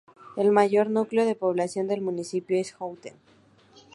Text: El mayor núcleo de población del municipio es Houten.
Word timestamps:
El 0.35 0.49
mayor 0.51 0.89
núcleo 0.89 1.27
de 1.27 1.35
población 1.35 1.87
del 1.87 2.01
municipio 2.01 2.57
es 2.57 2.71
Houten. 2.73 3.13